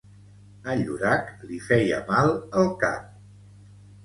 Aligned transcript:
A 0.71 0.75
Llorac 0.79 1.29
li 1.49 1.59
feia 1.67 2.01
mal 2.09 2.33
el 2.63 2.73
cap. 2.87 3.15